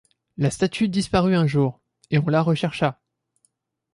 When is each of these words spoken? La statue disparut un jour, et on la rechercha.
La 0.35 0.49
statue 0.49 0.89
disparut 0.89 1.35
un 1.35 1.45
jour, 1.45 1.79
et 2.09 2.17
on 2.17 2.25
la 2.25 2.41
rechercha. 2.41 2.99